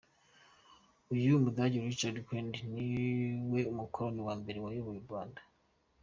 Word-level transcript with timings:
Uyu 1.13 1.41
Mudage 1.43 1.77
Richard 1.87 2.17
Kandt 2.27 2.55
ni 2.73 2.87
we 3.51 3.61
mukoloni 3.77 4.21
wa 4.27 4.33
mbere 4.41 4.57
wayoboye 4.65 4.99
u 5.01 5.05
Rwanda. 5.07 5.41